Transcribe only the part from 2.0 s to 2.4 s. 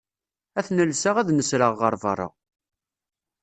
berra.